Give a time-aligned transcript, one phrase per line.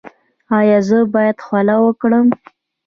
[0.57, 2.27] ایا زه باید خوله وکړم؟